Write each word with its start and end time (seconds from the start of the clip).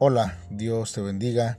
Hola, 0.00 0.38
Dios 0.48 0.92
te 0.92 1.00
bendiga. 1.00 1.58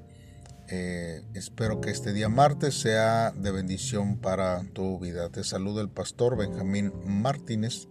Eh, 0.70 1.24
espero 1.34 1.82
que 1.82 1.90
este 1.90 2.14
día 2.14 2.30
martes 2.30 2.74
sea 2.74 3.32
de 3.32 3.52
bendición 3.52 4.16
para 4.16 4.64
tu 4.72 4.98
vida. 4.98 5.28
Te 5.28 5.44
saluda 5.44 5.82
el 5.82 5.90
pastor 5.90 6.38
Benjamín 6.38 6.94
Martínez 7.06 7.90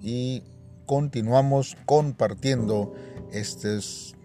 y 0.00 0.44
continuamos 0.86 1.76
compartiendo 1.84 2.94
estos 3.32 4.16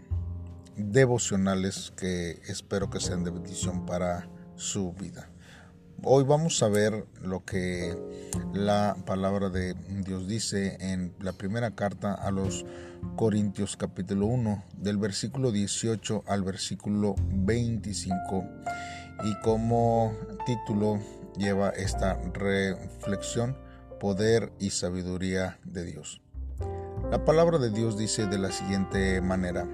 devocionales 0.78 1.92
que 1.98 2.40
espero 2.48 2.90
que 2.90 3.02
sean 3.02 3.26
de 3.26 3.32
bendición 3.32 3.86
para 3.86 4.30
su 4.56 4.94
vida. 4.94 5.30
Hoy 6.02 6.24
vamos 6.24 6.64
a 6.64 6.70
ver 6.70 7.06
lo 7.22 7.44
que 7.44 7.94
la 8.54 8.96
palabra 9.06 9.50
de 9.50 9.74
Dios 10.06 10.30
dice 10.30 10.78
en 10.80 11.14
la 11.20 11.34
primera 11.34 11.72
carta 11.72 12.14
a 12.14 12.32
los 12.32 12.66
Corintios 13.16 13.78
capítulo 13.78 14.26
1 14.28 14.64
del 14.78 14.98
versículo 14.98 15.52
18 15.52 16.24
al 16.28 16.44
versículo 16.44 17.16
25 17.32 18.46
y 19.24 19.40
como 19.42 20.14
título 20.46 21.00
lleva 21.38 21.70
esta 21.70 22.20
reflexión 22.34 23.58
poder 24.00 24.52
y 24.60 24.70
sabiduría 24.70 25.60
de 25.64 25.86
Dios. 25.86 26.22
La 27.12 27.26
palabra 27.26 27.58
de 27.58 27.72
Dios 27.72 27.98
dice 27.98 28.28
de 28.28 28.38
la 28.38 28.52
siguiente 28.52 29.22
manera. 29.22 29.68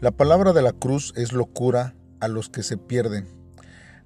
La 0.00 0.10
palabra 0.10 0.52
de 0.52 0.62
la 0.62 0.72
cruz 0.72 1.12
es 1.16 1.32
locura 1.32 1.94
a 2.20 2.28
los 2.28 2.48
que 2.48 2.62
se 2.62 2.76
pierden 2.76 3.44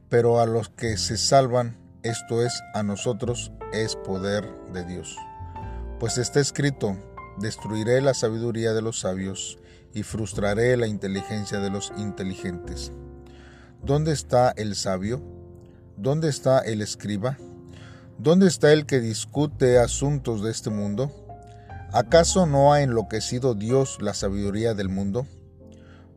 pero 0.09 0.41
a 0.41 0.47
los 0.47 0.69
que 0.69 0.97
se 0.97 1.17
salvan, 1.17 1.77
esto 2.03 2.43
es, 2.45 2.63
a 2.75 2.83
nosotros, 2.83 3.53
es 3.73 3.97
poder 3.97 4.49
de 4.73 4.85
Dios. 4.85 5.17
Pues 6.01 6.19
está 6.19 6.41
escrito, 6.41 6.97
destruiré 7.41 8.01
la 8.01 8.15
sabiduría 8.15 8.73
de 8.73 8.83
los 8.83 9.01
sabios 9.01 9.59
y 9.95 10.03
frustraré 10.03 10.77
la 10.77 10.87
inteligencia 10.87 11.59
de 11.59 11.71
los 11.71 11.93
inteligentes. 11.97 12.93
¿Dónde 13.83 14.13
está 14.13 14.53
el 14.57 14.75
sabio? 14.75 15.23
¿Dónde 15.97 16.29
está 16.29 16.61
el 16.61 16.83
escriba? 16.83 17.39
¿Dónde 18.19 18.49
está 18.49 18.73
el 18.73 18.87
que 18.87 19.01
discute 19.01 19.79
asuntos 19.79 20.43
de 20.43 20.51
este 20.51 20.71
mundo? 20.71 21.13
¿Acaso 21.93 22.47
no 22.47 22.73
ha 22.73 22.83
enloquecido 22.83 23.55
Dios 23.55 23.99
la 24.01 24.15
sabiduría 24.15 24.75
del 24.75 24.89
mundo? 24.89 25.27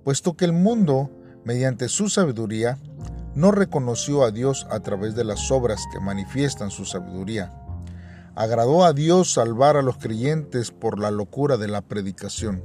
Puesto 0.04 0.36
que 0.36 0.46
el 0.46 0.54
mundo, 0.54 1.12
mediante 1.46 1.88
su 1.88 2.10
sabiduría, 2.10 2.78
no 3.36 3.52
reconoció 3.52 4.24
a 4.24 4.32
Dios 4.32 4.68
a 4.70 4.80
través 4.82 5.16
de 5.16 5.24
las 5.24 5.52
obras 5.52 5.82
que 5.94 6.00
manifiestan 6.00 6.72
su 6.72 6.86
sabiduría. 6.86 7.54
Agradó 8.36 8.86
a 8.86 8.94
Dios 8.94 9.34
salvar 9.34 9.76
a 9.76 9.82
los 9.82 9.98
creyentes 9.98 10.72
por 10.72 11.00
la 11.00 11.12
locura 11.12 11.58
de 11.58 11.68
la 11.68 11.82
predicación. 11.82 12.64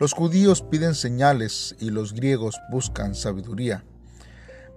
Los 0.00 0.14
judíos 0.14 0.62
piden 0.62 0.94
señales 0.94 1.76
y 1.78 1.90
los 1.90 2.12
griegos 2.12 2.58
buscan 2.72 3.14
sabiduría. 3.14 3.84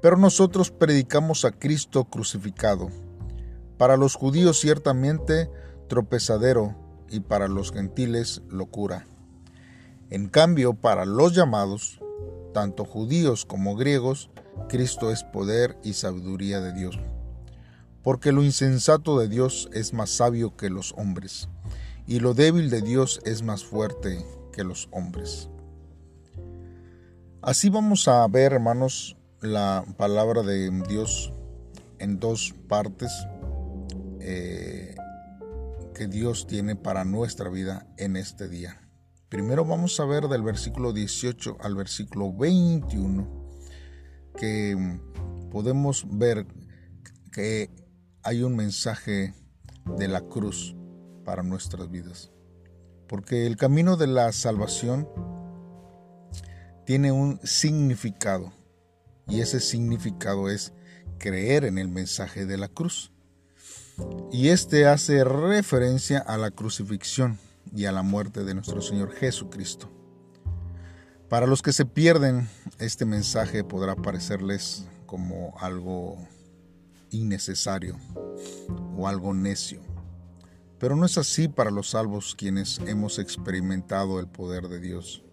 Pero 0.01 0.17
nosotros 0.17 0.69
predicamos 0.69 1.45
a 1.45 1.51
Cristo 1.51 2.05
crucificado. 2.05 2.89
Para 3.77 3.97
los 3.97 4.15
judíos 4.15 4.59
ciertamente 4.59 5.49
tropezadero 5.87 6.75
y 7.09 7.21
para 7.21 7.47
los 7.47 7.71
gentiles 7.71 8.43
locura. 8.49 9.07
En 10.11 10.27
cambio, 10.27 10.73
para 10.75 11.05
los 11.05 11.33
llamados, 11.33 11.99
tanto 12.53 12.85
judíos 12.85 13.45
como 13.45 13.75
griegos, 13.75 14.29
Cristo 14.69 15.09
es 15.09 15.23
poder 15.23 15.77
y 15.83 15.93
sabiduría 15.93 16.61
de 16.61 16.73
Dios. 16.73 16.99
Porque 18.03 18.31
lo 18.31 18.43
insensato 18.43 19.17
de 19.17 19.27
Dios 19.27 19.69
es 19.73 19.93
más 19.93 20.09
sabio 20.09 20.55
que 20.55 20.69
los 20.69 20.93
hombres, 20.97 21.49
y 22.05 22.19
lo 22.19 22.33
débil 22.33 22.69
de 22.69 22.81
Dios 22.81 23.21
es 23.25 23.43
más 23.43 23.63
fuerte 23.63 24.25
que 24.51 24.63
los 24.63 24.89
hombres. 24.91 25.49
Así 27.41 27.69
vamos 27.69 28.07
a 28.07 28.27
ver, 28.27 28.53
hermanos, 28.53 29.17
la 29.41 29.85
palabra 29.97 30.43
de 30.43 30.69
Dios 30.87 31.33
en 31.99 32.19
dos 32.19 32.53
partes 32.67 33.11
eh, 34.19 34.95
que 35.93 36.07
Dios 36.07 36.47
tiene 36.47 36.75
para 36.75 37.03
nuestra 37.05 37.49
vida 37.49 37.87
en 37.97 38.15
este 38.15 38.47
día. 38.47 38.81
Primero 39.29 39.65
vamos 39.65 39.99
a 39.99 40.05
ver 40.05 40.27
del 40.27 40.43
versículo 40.43 40.93
18 40.93 41.57
al 41.59 41.75
versículo 41.75 42.31
21 42.33 43.27
que 44.37 44.99
podemos 45.51 46.05
ver 46.09 46.47
que 47.31 47.69
hay 48.23 48.43
un 48.43 48.55
mensaje 48.55 49.33
de 49.97 50.07
la 50.07 50.21
cruz 50.21 50.75
para 51.25 51.43
nuestras 51.43 51.89
vidas. 51.91 52.31
Porque 53.07 53.45
el 53.45 53.57
camino 53.57 53.97
de 53.97 54.07
la 54.07 54.31
salvación 54.31 55.07
tiene 56.85 57.11
un 57.11 57.39
significado 57.43 58.53
y 59.27 59.41
ese 59.41 59.59
significado 59.59 60.49
es 60.49 60.73
creer 61.17 61.65
en 61.65 61.77
el 61.77 61.89
mensaje 61.89 62.45
de 62.45 62.57
la 62.57 62.69
cruz. 62.69 63.11
Y 64.31 64.49
este 64.49 64.87
hace 64.87 65.23
referencia 65.23 66.19
a 66.19 66.37
la 66.37 66.49
crucifixión 66.49 67.37
y 67.75 67.85
a 67.85 67.91
la 67.91 68.03
muerte 68.03 68.43
de 68.43 68.53
nuestro 68.53 68.81
Señor 68.81 69.11
Jesucristo. 69.13 69.89
Para 71.29 71.45
los 71.45 71.61
que 71.61 71.73
se 71.73 71.85
pierden, 71.85 72.47
este 72.79 73.05
mensaje 73.05 73.63
podrá 73.63 73.95
parecerles 73.95 74.85
como 75.05 75.55
algo 75.59 76.17
innecesario 77.13 77.97
o 78.97 79.07
algo 79.07 79.33
necio. 79.33 79.81
Pero 80.79 80.95
no 80.95 81.05
es 81.05 81.17
así 81.17 81.47
para 81.47 81.71
los 81.71 81.91
salvos 81.91 82.35
quienes 82.35 82.79
hemos 82.87 83.19
experimentado 83.19 84.19
el 84.19 84.27
poder 84.27 84.67
de 84.67 84.79
Dios. 84.79 85.23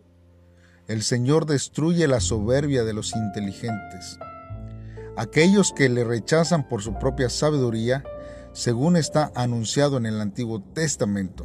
El 0.86 1.02
Señor 1.02 1.46
destruye 1.46 2.06
la 2.06 2.20
soberbia 2.20 2.84
de 2.84 2.92
los 2.92 3.14
inteligentes. 3.16 4.18
Aquellos 5.16 5.72
que 5.72 5.88
le 5.88 6.04
rechazan 6.04 6.68
por 6.68 6.82
su 6.82 6.98
propia 6.98 7.28
sabiduría, 7.28 8.04
según 8.52 8.96
está 8.96 9.32
anunciado 9.34 9.96
en 9.96 10.06
el 10.06 10.20
Antiguo 10.20 10.62
Testamento, 10.62 11.44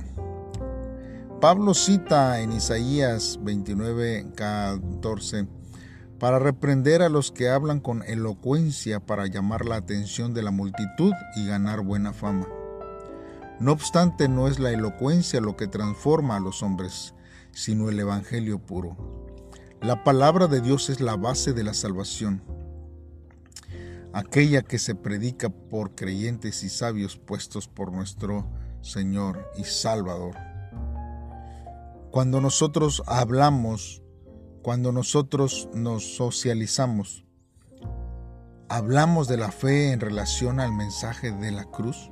Pablo 1.41 1.73
cita 1.73 2.39
en 2.41 2.53
Isaías 2.53 3.37
29, 3.41 4.31
14 4.35 5.47
para 6.19 6.39
reprender 6.39 7.01
a 7.01 7.09
los 7.09 7.31
que 7.31 7.49
hablan 7.49 7.79
con 7.79 8.03
elocuencia 8.03 8.99
para 8.99 9.27
llamar 9.27 9.65
la 9.65 9.75
atención 9.75 10.33
de 10.33 10.43
la 10.43 10.51
multitud 10.51 11.13
y 11.35 11.47
ganar 11.47 11.81
buena 11.81 12.13
fama. 12.13 12.47
No 13.59 13.71
obstante, 13.71 14.27
no 14.27 14.47
es 14.47 14.59
la 14.59 14.71
elocuencia 14.71 15.41
lo 15.41 15.55
que 15.55 15.67
transforma 15.67 16.37
a 16.37 16.39
los 16.39 16.63
hombres, 16.63 17.13
sino 17.51 17.89
el 17.89 17.99
Evangelio 17.99 18.59
puro. 18.59 18.97
La 19.81 20.03
palabra 20.03 20.47
de 20.47 20.61
Dios 20.61 20.89
es 20.89 20.99
la 20.99 21.15
base 21.15 21.53
de 21.53 21.63
la 21.63 21.73
salvación, 21.73 22.41
aquella 24.13 24.61
que 24.61 24.79
se 24.79 24.95
predica 24.95 25.49
por 25.49 25.95
creyentes 25.95 26.63
y 26.63 26.69
sabios 26.69 27.17
puestos 27.17 27.67
por 27.67 27.91
nuestro 27.91 28.49
Señor 28.81 29.51
y 29.57 29.63
Salvador. 29.63 30.35
Cuando 32.11 32.39
nosotros 32.39 33.03
hablamos, 33.07 34.01
cuando 34.65 34.91
nosotros 34.91 35.69
nos 35.75 36.15
socializamos, 36.15 37.23
hablamos 38.67 39.27
de 39.27 39.37
la 39.37 39.51
fe 39.51 39.91
en 39.91 39.99
relación 39.99 40.59
al 40.59 40.73
mensaje 40.73 41.31
de 41.31 41.51
la 41.51 41.65
cruz, 41.65 42.09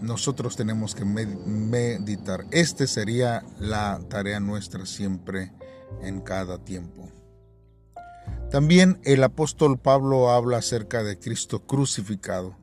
nosotros 0.00 0.56
tenemos 0.56 0.94
que 0.94 1.04
meditar. 1.04 2.46
Esta 2.52 2.86
sería 2.86 3.44
la 3.58 4.00
tarea 4.08 4.40
nuestra 4.40 4.86
siempre 4.86 5.52
en 6.00 6.22
cada 6.22 6.56
tiempo. 6.64 7.10
También 8.50 8.98
el 9.04 9.24
apóstol 9.24 9.78
Pablo 9.78 10.30
habla 10.30 10.56
acerca 10.56 11.02
de 11.02 11.18
Cristo 11.18 11.66
crucificado, 11.66 12.56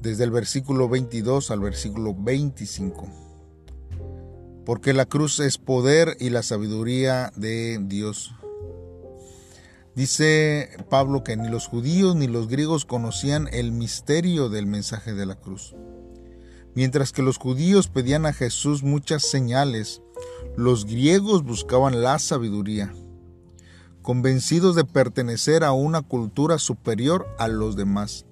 desde 0.00 0.22
el 0.22 0.30
versículo 0.30 0.88
22 0.88 1.50
al 1.50 1.58
versículo 1.58 2.14
25 2.16 3.25
porque 4.66 4.92
la 4.92 5.06
cruz 5.06 5.38
es 5.38 5.58
poder 5.58 6.16
y 6.18 6.30
la 6.30 6.42
sabiduría 6.42 7.32
de 7.36 7.78
Dios. 7.80 8.34
Dice 9.94 10.70
Pablo 10.90 11.22
que 11.22 11.36
ni 11.36 11.48
los 11.48 11.68
judíos 11.68 12.16
ni 12.16 12.26
los 12.26 12.48
griegos 12.48 12.84
conocían 12.84 13.48
el 13.52 13.70
misterio 13.70 14.48
del 14.48 14.66
mensaje 14.66 15.14
de 15.14 15.24
la 15.24 15.36
cruz. 15.36 15.76
Mientras 16.74 17.12
que 17.12 17.22
los 17.22 17.38
judíos 17.38 17.86
pedían 17.86 18.26
a 18.26 18.32
Jesús 18.32 18.82
muchas 18.82 19.22
señales, 19.22 20.02
los 20.56 20.84
griegos 20.84 21.44
buscaban 21.44 22.02
la 22.02 22.18
sabiduría, 22.18 22.92
convencidos 24.02 24.74
de 24.74 24.84
pertenecer 24.84 25.62
a 25.62 25.72
una 25.72 26.02
cultura 26.02 26.58
superior 26.58 27.26
a 27.38 27.46
los 27.46 27.76
demás. 27.76 28.26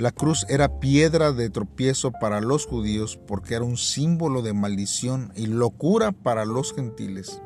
La 0.00 0.12
cruz 0.12 0.46
era 0.48 0.80
piedra 0.80 1.32
de 1.32 1.50
tropiezo 1.50 2.10
para 2.10 2.40
los 2.40 2.64
judíos 2.64 3.20
porque 3.26 3.54
era 3.54 3.66
un 3.66 3.76
símbolo 3.76 4.40
de 4.40 4.54
maldición 4.54 5.30
y 5.36 5.44
locura 5.44 6.10
para 6.12 6.46
los 6.46 6.72
gentiles, 6.72 7.42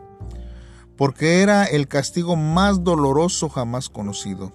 porque 0.97 1.43
era 1.43 1.65
el 1.65 1.89
castigo 1.89 2.37
más 2.37 2.85
doloroso 2.85 3.49
jamás 3.49 3.89
conocido. 3.89 4.53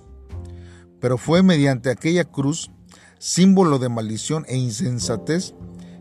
Pero 1.01 1.18
fue 1.18 1.44
mediante 1.44 1.90
aquella 1.90 2.24
cruz, 2.24 2.72
símbolo 3.18 3.80
de 3.80 3.90
maldición 3.90 4.45
e 4.48 4.56
insensatez, 4.56 5.54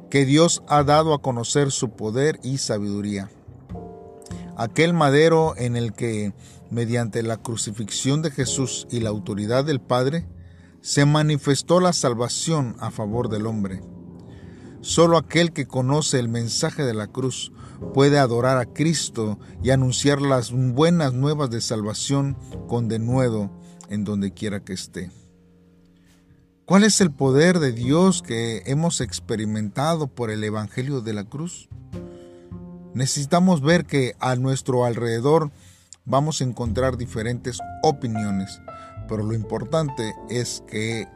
que 0.08 0.24
Dios 0.24 0.62
ha 0.68 0.84
dado 0.84 1.14
a 1.14 1.20
conocer 1.20 1.72
su 1.72 1.90
poder 1.96 2.38
y 2.44 2.58
sabiduría. 2.58 3.28
aquel 4.56 4.94
madero 4.94 5.54
en 5.56 5.74
el 5.74 5.94
que, 5.94 6.32
mediante 6.70 7.24
la 7.24 7.38
crucifixión 7.38 8.22
de 8.22 8.30
Jesús 8.30 8.86
y 8.88 9.00
la 9.00 9.10
autoridad 9.10 9.64
del 9.64 9.80
Padre, 9.80 10.28
se 10.80 11.04
manifestó 11.04 11.80
la 11.80 11.92
salvación 11.92 12.76
a 12.78 12.90
favor 12.90 13.28
del 13.28 13.46
hombre. 13.46 13.82
Solo 14.80 15.18
aquel 15.18 15.52
que 15.52 15.66
conoce 15.66 16.18
el 16.18 16.28
mensaje 16.28 16.84
de 16.84 16.94
la 16.94 17.08
cruz 17.08 17.52
puede 17.94 18.18
adorar 18.18 18.58
a 18.58 18.66
Cristo 18.66 19.38
y 19.62 19.70
anunciar 19.70 20.20
las 20.20 20.52
buenas 20.52 21.12
nuevas 21.14 21.50
de 21.50 21.60
salvación 21.60 22.36
con 22.68 22.88
denuedo 22.88 23.50
en 23.88 24.04
donde 24.04 24.32
quiera 24.32 24.60
que 24.60 24.72
esté. 24.72 25.10
¿Cuál 26.64 26.84
es 26.84 27.00
el 27.00 27.10
poder 27.10 27.60
de 27.60 27.72
Dios 27.72 28.22
que 28.22 28.62
hemos 28.66 29.00
experimentado 29.00 30.06
por 30.06 30.30
el 30.30 30.44
Evangelio 30.44 31.00
de 31.00 31.14
la 31.14 31.24
cruz? 31.24 31.68
Necesitamos 32.92 33.62
ver 33.62 33.86
que 33.86 34.14
a 34.20 34.36
nuestro 34.36 34.84
alrededor 34.84 35.50
vamos 36.04 36.40
a 36.40 36.44
encontrar 36.44 36.96
diferentes 36.96 37.58
opiniones, 37.82 38.60
pero 39.08 39.22
lo 39.22 39.34
importante 39.34 40.14
es 40.28 40.62
qué 40.66 41.08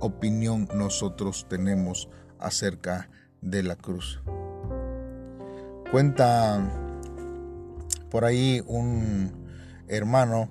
opinión 0.00 0.68
nosotros 0.74 1.46
tenemos 1.48 2.08
acerca 2.38 3.10
de 3.40 3.62
la 3.62 3.76
cruz. 3.76 4.20
Cuenta 5.90 6.72
por 8.10 8.24
ahí 8.24 8.62
un 8.66 9.32
hermano 9.88 10.50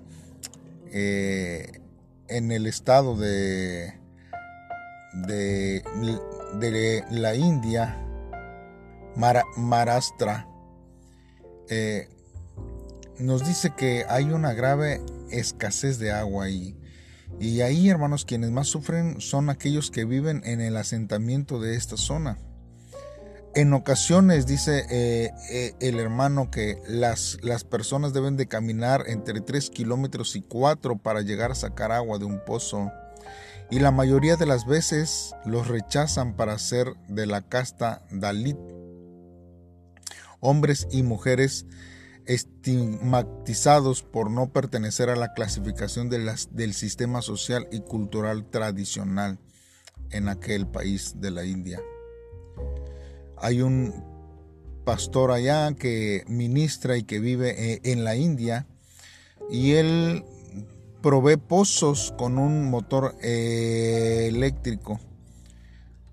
eh, 0.92 1.82
en 2.28 2.52
el 2.52 2.68
estado 2.68 3.16
de, 3.18 3.94
de, 5.28 7.04
la 7.12 7.36
India, 7.36 7.98
Marastra, 9.16 10.48
eh, 11.70 12.10
nos 13.20 13.46
dice 13.46 13.74
que 13.76 14.06
hay 14.10 14.26
una 14.26 14.54
grave 14.54 15.02
escasez 15.32 16.00
de 16.00 16.12
agua 16.12 16.50
y, 16.50 16.78
y 17.40 17.62
ahí, 17.62 17.90
hermanos, 17.90 18.26
quienes 18.26 18.52
más 18.52 18.68
sufren 18.68 19.20
son 19.20 19.50
aquellos 19.50 19.92
que 19.92 20.06
viven 20.06 20.42
en 20.46 20.62
el 20.62 20.78
asentamiento 20.78 21.60
de 21.60 21.76
esta 21.76 21.98
zona. 21.98 22.38
En 23.56 23.74
ocasiones 23.74 24.46
dice 24.46 24.86
eh, 24.90 25.32
eh, 25.50 25.74
el 25.80 26.00
hermano 26.00 26.52
que 26.52 26.82
las, 26.90 27.38
las, 27.42 27.64
personas 27.64 28.12
deben 28.12 28.36
de 28.36 28.48
caminar 28.48 29.06
entre 29.08 29.40
3 29.40 29.70
kilómetros 29.70 30.36
y 30.36 30.42
4 30.42 30.98
para 30.98 31.22
llegar 31.22 31.52
a 31.52 31.56
sacar 31.56 31.94
agua 31.94 32.18
de 32.18 32.26
un 32.26 32.44
pozo. 32.44 32.92
Y 33.72 33.80
la 33.80 33.92
mayoría 33.92 34.36
de 34.36 34.46
las 34.46 34.66
veces 34.66 35.34
los 35.46 35.70
rechazan 35.70 36.36
para 36.36 36.60
ser 36.60 36.96
de 37.08 37.28
la 37.28 37.42
casta 37.42 38.06
Dalit. 38.12 38.58
Hombres 40.42 40.88
y 40.92 41.04
mujeres 41.04 41.66
estigmatizados 42.26 44.04
por 44.04 44.32
no 44.32 44.52
pertenecer 44.52 45.10
a 45.10 45.16
la 45.16 45.34
clasificación 45.34 46.10
de 46.10 46.20
las, 46.20 46.56
del 46.56 46.74
sistema 46.74 47.22
social 47.22 47.68
y 47.72 47.82
cultural 47.82 48.50
tradicional 48.50 49.40
en 50.12 50.30
aquel 50.30 50.68
país 50.68 51.16
de 51.18 51.32
la 51.32 51.46
India. 51.46 51.82
Hay 53.38 53.62
un 53.62 53.94
pastor 54.86 55.32
allá 55.32 55.74
que 55.74 56.24
ministra 56.28 56.98
y 56.98 57.04
que 57.04 57.20
vive 57.20 57.74
eh, 57.74 57.82
en 57.84 58.04
la 58.04 58.16
India 58.16 58.68
y 59.50 59.74
él 59.74 60.24
provee 61.02 61.38
pozos 61.38 62.14
con 62.18 62.38
un 62.38 62.70
motor 62.70 63.16
eh, 63.22 64.28
eléctrico. 64.28 65.00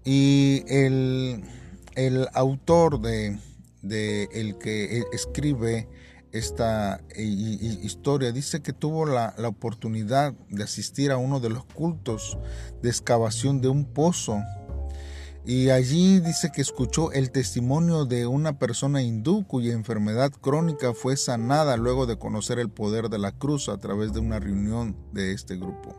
Y 0.04 0.64
el, 0.66 2.28
autor 2.34 3.00
de, 3.00 3.38
el 3.82 4.58
que 4.58 4.98
e, 4.98 5.04
escribe 5.12 5.88
esta 6.32 7.02
historia 7.14 8.32
dice 8.32 8.62
que 8.62 8.72
tuvo 8.72 9.04
la, 9.04 9.34
la, 9.36 9.48
oportunidad 9.48 10.32
de 10.48 10.62
asistir 10.62 11.10
a 11.10 11.18
uno 11.18 11.40
de 11.40 11.50
los 11.50 11.64
cultos 11.66 12.38
de 12.80 12.88
excavación 12.88 13.60
de 13.60 13.68
un 13.68 13.84
pozo 13.84 14.40
y 15.44 15.70
allí 15.70 16.20
dice 16.20 16.52
que 16.52 16.62
escuchó 16.62 17.10
el 17.10 17.32
testimonio 17.32 18.04
de 18.04 18.26
una 18.26 18.58
persona 18.58 19.02
hindú 19.02 19.44
cuya 19.44 19.72
enfermedad 19.72 20.30
crónica 20.30 20.94
fue 20.94 21.16
sanada 21.16 21.76
luego 21.76 22.06
de 22.06 22.16
conocer 22.16 22.60
el 22.60 22.70
poder 22.70 23.08
de 23.08 23.18
la 23.18 23.32
cruz 23.32 23.68
a 23.68 23.78
través 23.78 24.12
de 24.12 24.20
una 24.20 24.38
reunión 24.38 24.96
de 25.12 25.32
este 25.32 25.56
grupo. 25.56 25.96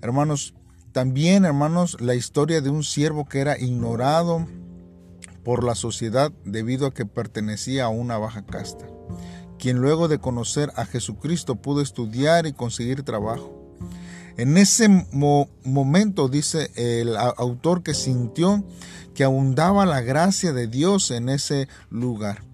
Hermanos, 0.00 0.54
también, 0.92 1.44
hermanos, 1.44 2.00
la 2.00 2.14
historia 2.14 2.62
de 2.62 2.70
un 2.70 2.82
siervo 2.82 3.26
que 3.26 3.40
era 3.40 3.58
ignorado 3.58 4.46
por 5.48 5.64
la 5.64 5.74
sociedad 5.74 6.30
debido 6.44 6.86
a 6.86 6.92
que 6.92 7.06
pertenecía 7.06 7.86
a 7.86 7.88
una 7.88 8.18
baja 8.18 8.44
casta, 8.44 8.86
quien 9.58 9.78
luego 9.78 10.06
de 10.06 10.18
conocer 10.18 10.70
a 10.76 10.84
Jesucristo 10.84 11.56
pudo 11.56 11.80
estudiar 11.80 12.46
y 12.46 12.52
conseguir 12.52 13.02
trabajo. 13.02 13.57
En 14.38 14.56
ese 14.56 14.88
momento 15.64 16.28
dice 16.28 16.70
el 16.76 17.16
autor 17.16 17.82
que 17.82 17.92
sintió 17.92 18.64
que 19.12 19.24
abundaba 19.24 19.84
la 19.84 20.00
gracia 20.00 20.52
de 20.52 20.68
Dios 20.68 21.10
en 21.10 21.28
ese 21.28 21.66
lugar. 21.90 22.44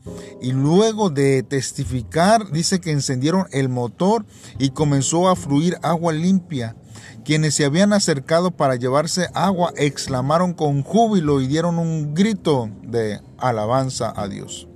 Y 0.41 0.53
luego 0.53 1.11
de 1.11 1.43
testificar, 1.43 2.51
dice 2.51 2.81
que 2.81 2.91
encendieron 2.91 3.49
el 3.53 3.69
motor 3.69 4.25
y 4.59 4.71
comenzó 4.71 5.29
a 5.29 5.37
fluir 5.37 5.77
agua 5.83 6.15
limpia. 6.15 6.75
Quienes 7.23 7.55
se 7.55 7.67
habían 7.67 7.93
acercado 7.93 8.51
para 8.51 8.77
llevarse 8.77 9.29
agua 9.35 9.75
exclamaron 9.77 10.55
con 10.55 10.83
júbilo 10.83 11.43
y 11.43 11.49
dieron 11.49 11.79
un 11.79 12.15
grito 12.15 12.71
de 12.83 13.21
alabanza 13.37 14.11
a 14.17 14.27
Dios. 14.27 14.69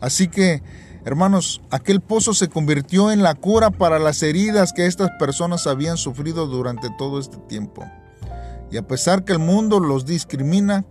Así 0.00 0.28
que 0.28 0.62
Hermanos, 1.04 1.60
aquel 1.70 2.00
pozo 2.00 2.34
se 2.34 2.48
convirtió 2.48 3.10
en 3.10 3.22
la 3.22 3.34
cura 3.34 3.70
para 3.70 3.98
las 3.98 4.22
heridas 4.22 4.72
que 4.72 4.86
estas 4.86 5.10
personas 5.18 5.66
habían 5.66 5.96
sufrido 5.96 6.46
durante 6.46 6.88
todo 6.98 7.18
este 7.18 7.38
tiempo. 7.48 7.84
Y 8.70 8.76
a 8.76 8.86
pesar 8.86 9.24
que 9.24 9.32
el 9.32 9.38
mundo 9.38 9.80
los 9.80 10.04
discrimina, 10.04 10.84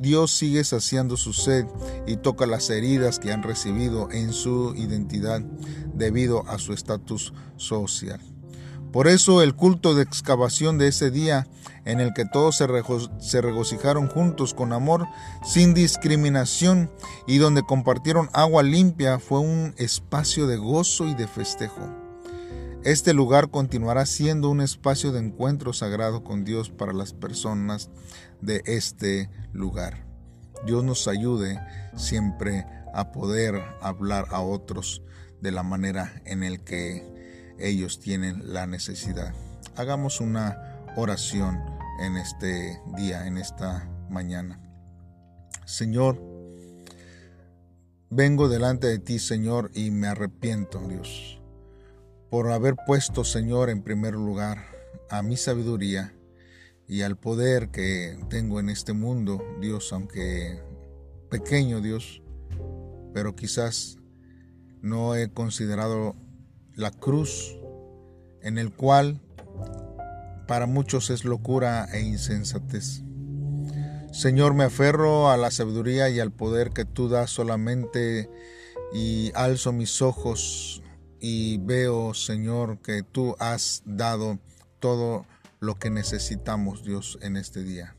Dios 0.00 0.30
sigue 0.30 0.64
saciando 0.64 1.16
su 1.16 1.32
sed 1.32 1.66
y 2.06 2.16
toca 2.16 2.46
las 2.46 2.68
heridas 2.70 3.18
que 3.18 3.32
han 3.32 3.42
recibido 3.42 4.10
en 4.10 4.32
su 4.32 4.74
identidad 4.76 5.40
debido 5.94 6.46
a 6.48 6.58
su 6.58 6.72
estatus 6.72 7.32
social. 7.56 8.20
Por 8.92 9.06
eso 9.06 9.42
el 9.42 9.54
culto 9.54 9.94
de 9.94 10.02
excavación 10.02 10.78
de 10.78 10.88
ese 10.88 11.10
día, 11.10 11.46
en 11.84 12.00
el 12.00 12.14
que 12.14 12.24
todos 12.24 12.56
se, 12.56 13.40
regocijaron 13.40 14.08
juntos 14.08 14.54
con 14.54 14.72
amor, 14.72 15.06
sin 15.44 15.74
discriminación, 15.74 16.90
y 17.26 17.38
donde 17.38 17.62
compartieron 17.62 18.30
agua 18.32 18.62
limpia, 18.62 19.18
fue 19.18 19.40
un 19.40 19.74
espacio 19.76 20.46
de 20.46 20.56
gozo 20.56 21.06
y 21.06 21.14
de 21.14 21.26
festejo. 21.26 21.86
Este 22.82 23.12
lugar 23.12 23.50
continuará 23.50 24.06
siendo 24.06 24.48
un 24.48 24.62
espacio 24.62 25.12
de 25.12 25.20
encuentro 25.20 25.72
sagrado 25.72 26.24
con 26.24 26.44
Dios 26.44 26.70
para 26.70 26.94
las 26.94 27.12
personas 27.12 27.90
de 28.40 28.62
este 28.64 29.28
lugar. 29.52 30.06
Dios 30.64 30.82
nos 30.84 31.08
ayude 31.08 31.60
siempre 31.96 32.64
a 32.94 33.12
poder 33.12 33.62
hablar 33.82 34.26
a 34.30 34.40
otros 34.40 35.02
de 35.40 35.52
la 35.52 35.62
manera 35.62 36.22
en 36.24 36.42
el 36.42 36.60
que 36.60 37.17
ellos 37.58 38.00
tienen 38.00 38.52
la 38.52 38.66
necesidad. 38.66 39.34
Hagamos 39.76 40.20
una 40.20 40.84
oración 40.96 41.60
en 42.00 42.16
este 42.16 42.80
día, 42.96 43.26
en 43.26 43.38
esta 43.38 43.88
mañana. 44.08 44.60
Señor, 45.64 46.20
vengo 48.10 48.48
delante 48.48 48.86
de 48.86 48.98
ti, 48.98 49.18
Señor, 49.18 49.70
y 49.74 49.90
me 49.90 50.06
arrepiento, 50.06 50.80
Dios, 50.88 51.40
por 52.30 52.50
haber 52.50 52.76
puesto, 52.86 53.24
Señor, 53.24 53.70
en 53.70 53.82
primer 53.82 54.14
lugar 54.14 54.64
a 55.10 55.22
mi 55.22 55.36
sabiduría 55.36 56.14
y 56.86 57.02
al 57.02 57.16
poder 57.16 57.70
que 57.70 58.18
tengo 58.30 58.60
en 58.60 58.70
este 58.70 58.92
mundo, 58.92 59.42
Dios, 59.60 59.92
aunque 59.92 60.60
pequeño, 61.30 61.80
Dios, 61.80 62.22
pero 63.12 63.36
quizás 63.36 63.98
no 64.80 65.14
he 65.14 65.30
considerado 65.30 66.16
la 66.78 66.92
cruz, 66.92 67.58
en 68.40 68.56
el 68.56 68.72
cual 68.72 69.20
para 70.46 70.66
muchos 70.66 71.10
es 71.10 71.24
locura 71.24 71.88
e 71.92 72.00
insensatez. 72.02 73.02
Señor, 74.12 74.54
me 74.54 74.64
aferro 74.64 75.28
a 75.28 75.36
la 75.36 75.50
sabiduría 75.50 76.08
y 76.08 76.20
al 76.20 76.30
poder 76.30 76.70
que 76.70 76.84
tú 76.84 77.08
das 77.08 77.30
solamente 77.30 78.30
y 78.94 79.32
alzo 79.34 79.72
mis 79.72 80.00
ojos 80.00 80.80
y 81.20 81.58
veo, 81.58 82.14
Señor, 82.14 82.78
que 82.78 83.02
tú 83.02 83.34
has 83.40 83.82
dado 83.84 84.38
todo 84.78 85.26
lo 85.58 85.80
que 85.80 85.90
necesitamos, 85.90 86.84
Dios, 86.84 87.18
en 87.22 87.36
este 87.36 87.64
día. 87.64 87.96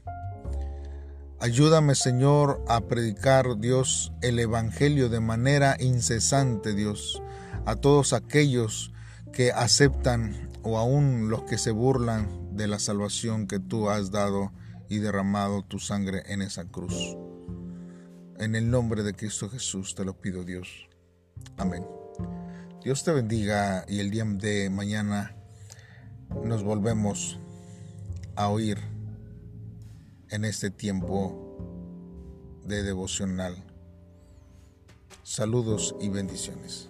Ayúdame, 1.41 1.95
Señor, 1.95 2.63
a 2.69 2.79
predicar, 2.81 3.57
Dios, 3.59 4.13
el 4.21 4.39
Evangelio 4.39 5.09
de 5.09 5.19
manera 5.19 5.75
incesante, 5.79 6.73
Dios, 6.73 7.21
a 7.69 7.75
todos 7.75 8.13
aquellos 8.13 8.91
que 9.31 9.51
aceptan 9.51 10.49
o 10.63 10.79
aún 10.79 11.29
los 11.29 11.43
que 11.43 11.59
se 11.59 11.69
burlan 11.69 12.57
de 12.57 12.67
la 12.67 12.79
salvación 12.79 13.45
que 13.45 13.59
tú 13.59 13.89
has 13.91 14.09
dado 14.09 14.51
y 14.89 14.97
derramado 14.97 15.61
tu 15.61 15.77
sangre 15.77 16.23
en 16.25 16.41
esa 16.41 16.65
cruz. 16.65 17.15
En 18.39 18.55
el 18.55 18.71
nombre 18.71 19.03
de 19.03 19.13
Cristo 19.13 19.51
Jesús 19.51 19.93
te 19.93 20.03
lo 20.03 20.19
pido 20.19 20.43
Dios. 20.43 20.89
Amén. 21.57 21.85
Dios 22.83 23.03
te 23.03 23.11
bendiga 23.11 23.85
y 23.87 23.99
el 23.99 24.09
día 24.09 24.25
de 24.25 24.71
mañana 24.71 25.35
nos 26.43 26.63
volvemos 26.63 27.37
a 28.35 28.49
oír 28.49 28.79
en 30.31 30.43
este 30.43 30.71
tiempo 30.71 31.59
de 32.65 32.81
devocional. 32.81 33.63
Saludos 35.21 35.95
y 36.01 36.09
bendiciones. 36.09 36.89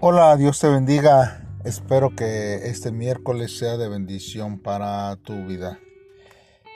Hola, 0.00 0.36
Dios 0.36 0.60
te 0.60 0.68
bendiga. 0.68 1.44
Espero 1.64 2.14
que 2.14 2.68
este 2.68 2.92
miércoles 2.92 3.58
sea 3.58 3.76
de 3.76 3.88
bendición 3.88 4.60
para 4.60 5.16
tu 5.16 5.44
vida. 5.44 5.80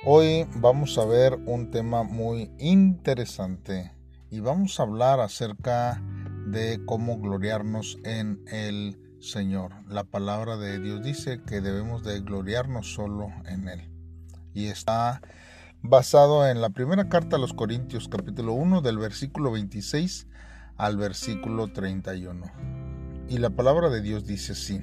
Hoy 0.04 0.48
vamos 0.56 0.98
a 0.98 1.04
ver 1.04 1.34
un 1.46 1.70
tema 1.70 2.02
muy 2.02 2.50
interesante 2.58 3.92
y 4.28 4.40
vamos 4.40 4.80
a 4.80 4.82
hablar 4.82 5.20
acerca 5.20 6.02
de 6.46 6.84
cómo 6.84 7.20
gloriarnos 7.20 7.96
en 8.02 8.42
el 8.48 8.98
Señor. 9.20 9.70
La 9.86 10.02
palabra 10.02 10.56
de 10.56 10.80
Dios 10.80 11.04
dice 11.04 11.42
que 11.46 11.60
debemos 11.60 12.02
de 12.02 12.22
gloriarnos 12.22 12.92
solo 12.92 13.28
en 13.46 13.68
Él. 13.68 13.88
Y 14.52 14.66
está 14.66 15.22
basado 15.80 16.48
en 16.48 16.60
la 16.60 16.70
primera 16.70 17.08
carta 17.08 17.36
a 17.36 17.38
los 17.38 17.54
Corintios 17.54 18.08
capítulo 18.08 18.54
1 18.54 18.80
del 18.80 18.98
versículo 18.98 19.52
26 19.52 20.26
al 20.76 20.96
versículo 20.96 21.72
31. 21.72 22.91
Y 23.32 23.38
la 23.38 23.48
palabra 23.48 23.88
de 23.88 24.02
Dios 24.02 24.26
dice 24.26 24.52
así. 24.52 24.82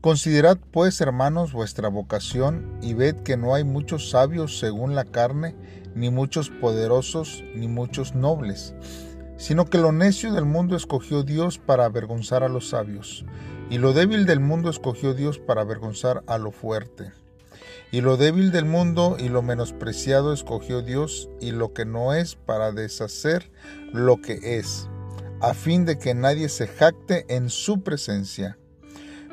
Considerad 0.00 0.56
pues, 0.70 1.02
hermanos, 1.02 1.52
vuestra 1.52 1.88
vocación 1.88 2.78
y 2.80 2.94
ved 2.94 3.16
que 3.16 3.36
no 3.36 3.54
hay 3.54 3.64
muchos 3.64 4.08
sabios 4.08 4.58
según 4.58 4.94
la 4.94 5.04
carne, 5.04 5.54
ni 5.94 6.08
muchos 6.08 6.48
poderosos, 6.48 7.44
ni 7.54 7.68
muchos 7.68 8.14
nobles, 8.14 8.74
sino 9.36 9.66
que 9.66 9.76
lo 9.76 9.92
necio 9.92 10.32
del 10.32 10.46
mundo 10.46 10.74
escogió 10.74 11.22
Dios 11.22 11.58
para 11.58 11.84
avergonzar 11.84 12.44
a 12.44 12.48
los 12.48 12.70
sabios, 12.70 13.26
y 13.68 13.76
lo 13.76 13.92
débil 13.92 14.24
del 14.24 14.40
mundo 14.40 14.70
escogió 14.70 15.12
Dios 15.12 15.38
para 15.38 15.60
avergonzar 15.60 16.24
a 16.26 16.38
lo 16.38 16.50
fuerte. 16.50 17.12
Y 17.92 18.00
lo 18.00 18.16
débil 18.16 18.52
del 18.52 18.64
mundo 18.64 19.18
y 19.20 19.28
lo 19.28 19.42
menospreciado 19.42 20.32
escogió 20.32 20.80
Dios, 20.80 21.28
y 21.42 21.50
lo 21.50 21.74
que 21.74 21.84
no 21.84 22.14
es 22.14 22.36
para 22.36 22.72
deshacer 22.72 23.52
lo 23.92 24.22
que 24.22 24.58
es 24.58 24.88
a 25.44 25.52
fin 25.52 25.84
de 25.84 25.98
que 25.98 26.14
nadie 26.14 26.48
se 26.48 26.66
jacte 26.66 27.26
en 27.28 27.50
su 27.50 27.82
presencia. 27.82 28.58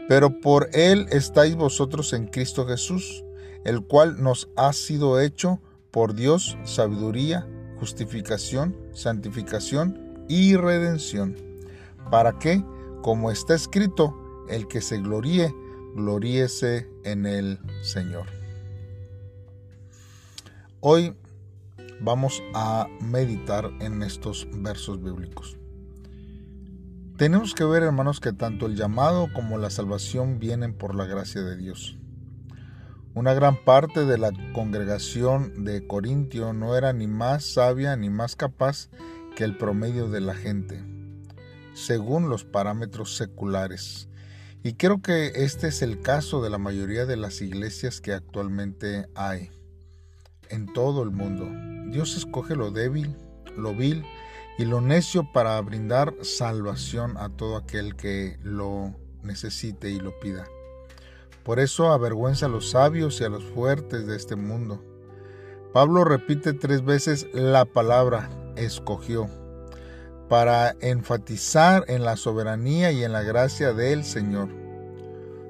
Pero 0.10 0.42
por 0.42 0.70
él 0.74 1.08
estáis 1.10 1.56
vosotros 1.56 2.12
en 2.12 2.28
Cristo 2.28 2.68
Jesús, 2.68 3.24
el 3.64 3.82
cual 3.82 4.22
nos 4.22 4.50
ha 4.58 4.74
sido 4.74 5.22
hecho 5.22 5.62
por 5.90 6.14
Dios 6.14 6.58
sabiduría, 6.66 7.48
justificación, 7.80 8.76
santificación 8.92 10.26
y 10.28 10.58
redención, 10.58 11.38
para 12.10 12.38
que, 12.40 12.62
como 13.02 13.32
está 13.32 13.56
escrito, 13.56 14.46
el 14.50 14.68
que 14.68 14.82
se 14.82 14.98
gloríe, 14.98 15.56
gloríese 15.96 16.90
en 17.06 17.26
el 17.26 17.58
Señor. 17.84 18.26
Hoy 20.82 21.16
vamos 22.02 22.44
a 22.54 22.88
meditar 23.00 23.72
en 23.80 24.04
estos 24.04 24.46
versos 24.52 25.02
bíblicos. 25.02 25.61
Tenemos 27.22 27.54
que 27.54 27.64
ver, 27.64 27.84
hermanos, 27.84 28.20
que 28.20 28.34
tanto 28.34 28.66
el 28.66 28.76
llamado 28.76 29.32
como 29.32 29.60
la 29.60 29.70
salvación 29.70 30.40
vienen 30.40 30.74
por 30.74 30.96
la 30.96 31.06
gracia 31.06 31.44
de 31.44 31.56
Dios. 31.56 32.00
Una 33.14 33.36
gran 33.36 33.64
parte 33.64 34.06
de 34.06 34.18
la 34.18 34.32
congregación 34.54 35.64
de 35.64 35.86
Corintio 35.86 36.52
no 36.52 36.76
era 36.76 36.94
ni 36.94 37.06
más 37.06 37.46
sabia 37.46 37.96
ni 37.96 38.10
más 38.10 38.36
capaz 38.36 38.90
que 39.36 39.44
el 39.44 39.56
promedio 39.56 40.10
de 40.10 40.20
la 40.20 40.34
gente, 40.34 40.84
según 41.76 42.28
los 42.28 42.44
parámetros 42.44 43.16
seculares. 43.16 44.10
Y 44.64 44.74
creo 44.74 45.04
que 45.04 45.28
este 45.36 45.68
es 45.68 45.84
el 45.84 46.02
caso 46.02 46.42
de 46.42 46.50
la 46.50 46.58
mayoría 46.58 47.06
de 47.06 47.18
las 47.18 47.40
iglesias 47.42 48.02
que 48.02 48.14
actualmente 48.14 49.06
hay 49.14 49.52
en 50.50 50.74
todo 50.74 51.04
el 51.04 51.12
mundo. 51.12 51.48
Dios 51.92 52.18
escoge 52.18 52.56
lo 52.56 52.72
débil, 52.72 53.16
lo 53.56 53.76
vil, 53.76 54.04
y 54.62 54.66
lo 54.66 54.80
necio 54.80 55.24
para 55.24 55.60
brindar 55.62 56.14
salvación 56.22 57.18
a 57.18 57.30
todo 57.30 57.58
aquel 57.58 57.96
que 57.96 58.38
lo 58.44 58.94
necesite 59.24 59.90
y 59.90 60.00
lo 60.00 60.20
pida. 60.20 60.46
Por 61.44 61.60
eso 61.60 61.92
avergüenza 61.92 62.46
a 62.46 62.50
los 62.50 62.70
sabios 62.70 63.20
y 63.20 63.24
a 63.24 63.30
los 63.30 63.44
fuertes 63.44 64.06
de 64.06 64.16
este 64.16 64.36
mundo. 64.36 64.80
Pablo 65.74 66.04
repite 66.04 66.54
tres 66.54 66.86
veces 66.86 67.28
la 67.34 67.66
palabra 67.66 68.30
escogió 68.56 69.28
para 70.30 70.76
enfatizar 70.80 71.84
en 71.88 72.06
la 72.06 72.16
soberanía 72.16 72.92
y 72.92 73.04
en 73.04 73.14
la 73.14 73.24
gracia 73.24 73.74
del 73.74 74.04
Señor, 74.04 74.50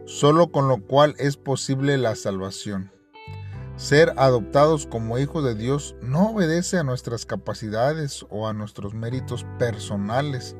solo 0.05 0.53
con 0.53 0.69
lo 0.69 0.87
cual 0.87 1.15
es 1.17 1.35
posible 1.35 1.97
la 1.97 2.15
salvación. 2.15 2.91
Ser 3.81 4.13
adoptados 4.17 4.85
como 4.85 5.17
hijos 5.17 5.43
de 5.43 5.55
Dios 5.55 5.95
no 6.03 6.29
obedece 6.29 6.77
a 6.77 6.83
nuestras 6.83 7.25
capacidades 7.25 8.23
o 8.29 8.47
a 8.47 8.53
nuestros 8.53 8.93
méritos 8.93 9.43
personales. 9.57 10.55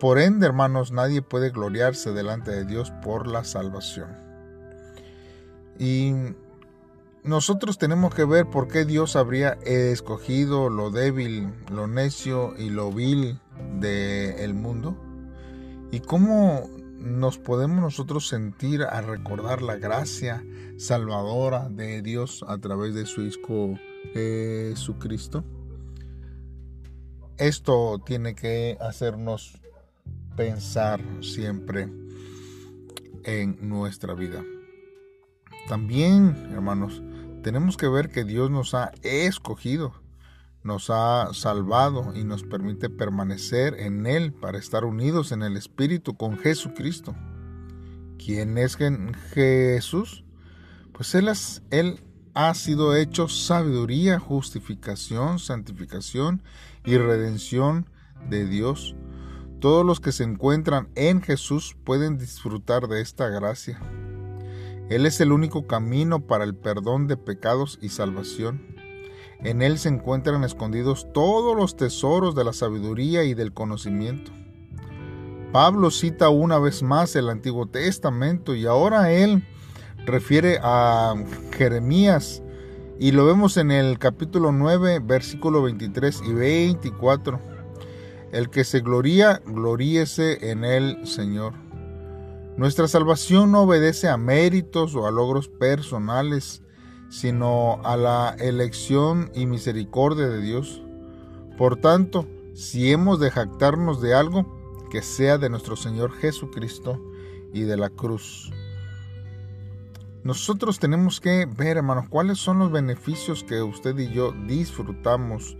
Por 0.00 0.18
ende, 0.18 0.46
hermanos, 0.46 0.90
nadie 0.90 1.22
puede 1.22 1.50
gloriarse 1.50 2.12
delante 2.12 2.50
de 2.50 2.64
Dios 2.64 2.90
por 3.04 3.28
la 3.28 3.44
salvación. 3.44 4.08
Y 5.78 6.12
nosotros 7.22 7.78
tenemos 7.78 8.12
que 8.12 8.24
ver 8.24 8.50
por 8.50 8.66
qué 8.66 8.84
Dios 8.84 9.14
habría 9.14 9.50
escogido 9.62 10.70
lo 10.70 10.90
débil, 10.90 11.54
lo 11.70 11.86
necio 11.86 12.56
y 12.58 12.70
lo 12.70 12.90
vil 12.90 13.38
del 13.78 14.54
mundo. 14.54 14.96
Y 15.92 16.00
cómo 16.00 16.68
nos 17.04 17.36
podemos 17.38 17.80
nosotros 17.80 18.28
sentir 18.28 18.82
a 18.82 19.02
recordar 19.02 19.60
la 19.60 19.76
gracia 19.76 20.42
salvadora 20.78 21.68
de 21.68 22.00
Dios 22.00 22.44
a 22.48 22.56
través 22.58 22.94
de 22.94 23.04
su 23.04 23.22
Hijo 23.22 23.74
Jesucristo. 24.14 25.44
Esto 27.36 28.00
tiene 28.04 28.34
que 28.34 28.78
hacernos 28.80 29.60
pensar 30.34 31.02
siempre 31.20 31.90
en 33.24 33.58
nuestra 33.68 34.14
vida. 34.14 34.42
También, 35.68 36.34
hermanos, 36.52 37.02
tenemos 37.42 37.76
que 37.76 37.88
ver 37.88 38.10
que 38.10 38.24
Dios 38.24 38.50
nos 38.50 38.72
ha 38.72 38.92
escogido 39.02 40.03
nos 40.64 40.88
ha 40.90 41.28
salvado 41.34 42.12
y 42.16 42.24
nos 42.24 42.42
permite 42.42 42.90
permanecer 42.90 43.78
en 43.78 44.06
Él 44.06 44.32
para 44.32 44.58
estar 44.58 44.84
unidos 44.84 45.30
en 45.30 45.42
el 45.42 45.56
Espíritu 45.56 46.16
con 46.16 46.38
Jesucristo. 46.38 47.14
¿Quién 48.18 48.56
es 48.56 48.76
Jesús? 48.76 50.24
Pues 50.92 51.14
Él, 51.14 51.30
él 51.70 52.00
ha 52.32 52.54
sido 52.54 52.96
hecho 52.96 53.28
sabiduría, 53.28 54.18
justificación, 54.18 55.38
santificación 55.38 56.42
y 56.84 56.96
redención 56.96 57.88
de 58.28 58.46
Dios. 58.46 58.96
Todos 59.60 59.84
los 59.84 60.00
que 60.00 60.12
se 60.12 60.24
encuentran 60.24 60.88
en 60.94 61.22
Jesús 61.22 61.76
pueden 61.84 62.18
disfrutar 62.18 62.88
de 62.88 63.02
esta 63.02 63.28
gracia. 63.28 63.80
Él 64.90 65.06
es 65.06 65.20
el 65.20 65.32
único 65.32 65.66
camino 65.66 66.26
para 66.26 66.44
el 66.44 66.54
perdón 66.54 67.06
de 67.06 67.16
pecados 67.16 67.78
y 67.80 67.90
salvación. 67.90 68.73
En 69.42 69.62
él 69.62 69.78
se 69.78 69.88
encuentran 69.88 70.44
escondidos 70.44 71.06
todos 71.12 71.56
los 71.56 71.76
tesoros 71.76 72.34
de 72.34 72.44
la 72.44 72.52
sabiduría 72.52 73.24
y 73.24 73.34
del 73.34 73.52
conocimiento. 73.52 74.32
Pablo 75.52 75.90
cita 75.90 76.30
una 76.30 76.58
vez 76.58 76.82
más 76.82 77.14
el 77.14 77.28
Antiguo 77.28 77.66
Testamento 77.66 78.54
y 78.54 78.66
ahora 78.66 79.12
él 79.12 79.46
refiere 80.04 80.58
a 80.62 81.14
Jeremías 81.56 82.42
y 82.98 83.12
lo 83.12 83.26
vemos 83.26 83.56
en 83.56 83.70
el 83.70 83.98
capítulo 83.98 84.52
9, 84.52 85.00
versículo 85.00 85.62
23 85.62 86.22
y 86.26 86.32
24. 86.32 87.40
El 88.32 88.50
que 88.50 88.64
se 88.64 88.80
gloría, 88.80 89.40
gloríese 89.46 90.50
en 90.50 90.64
el 90.64 91.06
Señor. 91.06 91.54
Nuestra 92.56 92.88
salvación 92.88 93.52
no 93.52 93.62
obedece 93.62 94.08
a 94.08 94.16
méritos 94.16 94.94
o 94.94 95.06
a 95.06 95.10
logros 95.10 95.48
personales, 95.48 96.63
sino 97.14 97.80
a 97.84 97.96
la 97.96 98.34
elección 98.40 99.30
y 99.36 99.46
misericordia 99.46 100.26
de 100.26 100.40
Dios. 100.40 100.82
Por 101.56 101.76
tanto, 101.76 102.26
si 102.54 102.90
hemos 102.90 103.20
de 103.20 103.30
jactarnos 103.30 104.02
de 104.02 104.14
algo, 104.14 104.84
que 104.90 105.00
sea 105.00 105.38
de 105.38 105.48
nuestro 105.48 105.76
Señor 105.76 106.12
Jesucristo 106.12 107.00
y 107.52 107.60
de 107.62 107.76
la 107.76 107.90
cruz. 107.90 108.50
Nosotros 110.24 110.80
tenemos 110.80 111.20
que 111.20 111.46
ver, 111.46 111.76
hermanos, 111.76 112.08
cuáles 112.08 112.38
son 112.38 112.58
los 112.58 112.72
beneficios 112.72 113.44
que 113.44 113.62
usted 113.62 113.96
y 113.96 114.10
yo 114.12 114.32
disfrutamos 114.48 115.56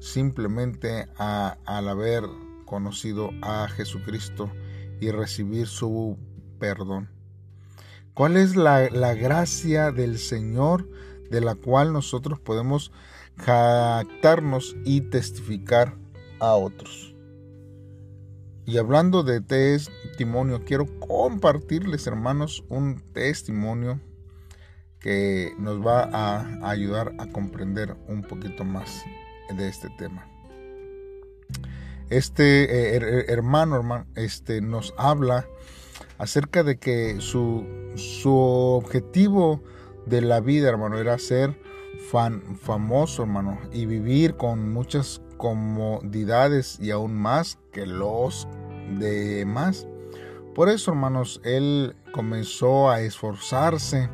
simplemente 0.00 1.08
al 1.16 1.88
haber 1.88 2.24
conocido 2.66 3.30
a 3.40 3.66
Jesucristo 3.68 4.52
y 5.00 5.10
recibir 5.10 5.68
su 5.68 6.18
perdón. 6.58 7.08
¿Cuál 8.18 8.36
es 8.36 8.56
la, 8.56 8.90
la 8.90 9.14
gracia 9.14 9.92
del 9.92 10.18
Señor 10.18 10.88
de 11.30 11.40
la 11.40 11.54
cual 11.54 11.92
nosotros 11.92 12.40
podemos 12.40 12.90
jactarnos 13.36 14.74
y 14.84 15.02
testificar 15.02 15.94
a 16.40 16.54
otros? 16.54 17.14
Y 18.66 18.76
hablando 18.78 19.22
de 19.22 19.40
testimonio, 19.40 20.64
quiero 20.64 20.86
compartirles, 20.98 22.08
hermanos, 22.08 22.64
un 22.68 23.00
testimonio 23.12 24.00
que 24.98 25.52
nos 25.56 25.80
va 25.86 26.10
a 26.12 26.68
ayudar 26.68 27.12
a 27.18 27.26
comprender 27.28 27.96
un 28.08 28.22
poquito 28.22 28.64
más 28.64 29.04
de 29.56 29.68
este 29.68 29.90
tema. 29.90 30.26
Este 32.10 32.96
eh, 32.96 33.26
hermano, 33.28 33.76
hermano, 33.76 34.06
este 34.16 34.60
nos 34.60 34.92
habla 34.98 35.46
acerca 36.18 36.64
de 36.64 36.78
que 36.78 37.20
su, 37.20 37.64
su 37.94 38.34
objetivo 38.34 39.62
de 40.06 40.20
la 40.20 40.40
vida, 40.40 40.68
hermano, 40.68 40.98
era 40.98 41.18
ser 41.18 41.58
famoso, 42.60 43.22
hermano, 43.22 43.58
y 43.72 43.86
vivir 43.86 44.36
con 44.36 44.72
muchas 44.72 45.20
comodidades 45.36 46.78
y 46.80 46.90
aún 46.90 47.14
más 47.14 47.58
que 47.72 47.86
los 47.86 48.48
demás. 48.98 49.86
Por 50.54 50.68
eso, 50.68 50.90
hermanos, 50.90 51.40
él 51.44 51.94
comenzó 52.12 52.90
a 52.90 53.00
esforzarse 53.00 54.08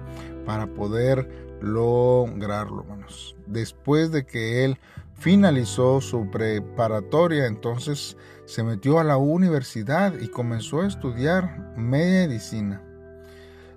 para 0.44 0.66
poder 0.66 1.28
lograrlo, 1.60 2.82
hermanos. 2.82 3.36
Después 3.46 4.10
de 4.10 4.26
que 4.26 4.64
él 4.64 4.78
finalizó 5.14 6.00
su 6.00 6.30
preparatoria, 6.30 7.46
entonces 7.46 8.16
se 8.44 8.62
metió 8.62 8.98
a 8.98 9.04
la 9.04 9.16
universidad 9.16 10.20
y 10.20 10.28
comenzó 10.28 10.82
a 10.82 10.86
estudiar 10.86 11.74
medicina. 11.76 12.82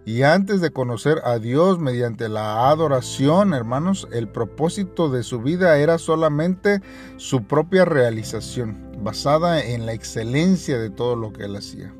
Y 0.08 0.24
antes 0.24 0.62
de 0.62 0.72
conocer 0.72 1.18
a 1.26 1.38
Dios 1.38 1.80
mediante 1.80 2.30
la 2.30 2.70
adoración, 2.70 3.54
hermanos, 3.54 4.08
el 4.14 4.30
propósito 4.30 5.10
de 5.10 5.22
su 5.22 5.42
vida 5.42 5.78
era 5.80 5.98
solamente 5.98 6.80
su 7.18 7.44
propia 7.44 7.84
realización, 7.84 8.94
basada 9.04 9.62
en 9.62 9.86
la 9.86 9.92
excelencia 9.92 10.80
de 10.80 10.90
todo 10.90 11.18
lo 11.18 11.34
que 11.34 11.44
él 11.44 11.58
hacía. 11.58 11.94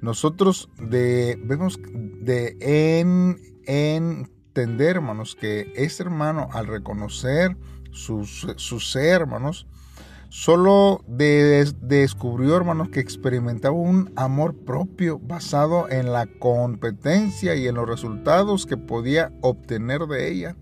Nosotros 0.00 0.68
debemos 0.80 1.78
de 1.84 2.56
en, 2.58 3.40
entender, 3.66 4.96
hermanos, 4.96 5.36
que 5.36 5.72
este 5.76 6.02
hermano 6.02 6.48
al 6.54 6.66
reconocer 6.66 7.56
su, 7.92 8.26
su 8.26 8.80
ser, 8.80 9.20
hermanos, 9.20 9.68
Solo 10.38 11.02
descubrió, 11.08 12.58
hermanos, 12.58 12.90
que 12.90 13.00
experimentaba 13.00 13.74
un 13.74 14.12
amor 14.16 14.54
propio 14.54 15.18
basado 15.18 15.88
en 15.88 16.12
la 16.12 16.26
competencia 16.26 17.54
y 17.54 17.66
en 17.66 17.76
los 17.76 17.88
resultados 17.88 18.66
que 18.66 18.76
podía 18.76 19.32
obtener 19.40 20.02
de 20.02 20.30
ella. 20.30 20.54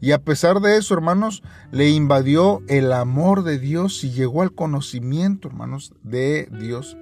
Y 0.00 0.12
a 0.12 0.24
pesar 0.24 0.60
de 0.60 0.78
eso, 0.78 0.94
hermanos, 0.94 1.42
le 1.72 1.90
invadió 1.90 2.62
el 2.68 2.90
amor 2.90 3.44
de 3.44 3.58
Dios 3.58 4.02
y 4.02 4.12
llegó 4.12 4.40
al 4.40 4.54
conocimiento, 4.54 5.48
hermanos, 5.48 5.92
de 6.02 6.48
Dios. 6.58 6.96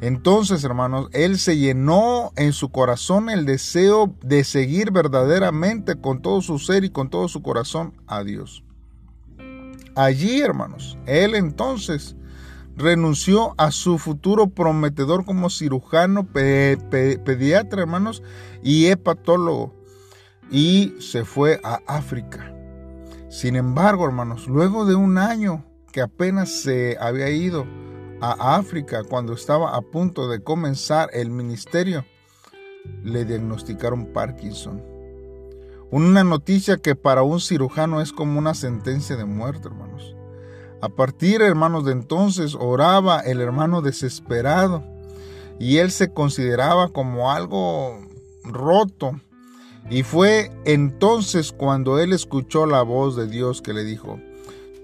Entonces, 0.00 0.64
hermanos, 0.64 1.08
él 1.12 1.38
se 1.38 1.58
llenó 1.58 2.32
en 2.36 2.54
su 2.54 2.70
corazón 2.70 3.28
el 3.28 3.44
deseo 3.44 4.14
de 4.22 4.44
seguir 4.44 4.92
verdaderamente 4.92 6.00
con 6.00 6.22
todo 6.22 6.40
su 6.40 6.58
ser 6.58 6.84
y 6.84 6.90
con 6.90 7.10
todo 7.10 7.28
su 7.28 7.42
corazón 7.42 7.92
a 8.06 8.24
Dios. 8.24 8.64
Allí, 9.98 10.40
hermanos, 10.42 10.96
él 11.06 11.34
entonces 11.34 12.14
renunció 12.76 13.56
a 13.58 13.72
su 13.72 13.98
futuro 13.98 14.46
prometedor 14.46 15.24
como 15.24 15.50
cirujano, 15.50 16.24
pediatra, 16.32 17.82
hermanos, 17.82 18.22
y 18.62 18.86
hepatólogo, 18.86 19.74
y 20.52 20.94
se 21.00 21.24
fue 21.24 21.60
a 21.64 21.80
África. 21.88 22.54
Sin 23.28 23.56
embargo, 23.56 24.06
hermanos, 24.06 24.46
luego 24.46 24.84
de 24.84 24.94
un 24.94 25.18
año 25.18 25.64
que 25.90 26.00
apenas 26.00 26.48
se 26.48 26.96
había 27.00 27.30
ido 27.30 27.66
a 28.20 28.54
África 28.54 29.02
cuando 29.02 29.32
estaba 29.32 29.74
a 29.74 29.80
punto 29.80 30.28
de 30.28 30.44
comenzar 30.44 31.10
el 31.12 31.30
ministerio, 31.30 32.04
le 33.02 33.24
diagnosticaron 33.24 34.12
Parkinson. 34.12 34.80
Una 35.90 36.22
noticia 36.22 36.76
que 36.76 36.94
para 36.94 37.22
un 37.22 37.40
cirujano 37.40 38.02
es 38.02 38.12
como 38.12 38.38
una 38.38 38.52
sentencia 38.52 39.16
de 39.16 39.24
muerte, 39.24 39.68
hermanos. 39.68 40.14
A 40.82 40.90
partir, 40.90 41.40
hermanos, 41.40 41.86
de 41.86 41.92
entonces 41.92 42.54
oraba 42.54 43.20
el 43.20 43.40
hermano 43.40 43.80
desesperado 43.80 44.84
y 45.58 45.78
él 45.78 45.90
se 45.90 46.12
consideraba 46.12 46.88
como 46.88 47.32
algo 47.32 47.98
roto. 48.44 49.18
Y 49.88 50.02
fue 50.02 50.52
entonces 50.66 51.52
cuando 51.52 51.98
él 51.98 52.12
escuchó 52.12 52.66
la 52.66 52.82
voz 52.82 53.16
de 53.16 53.26
Dios 53.26 53.62
que 53.62 53.72
le 53.72 53.82
dijo, 53.82 54.20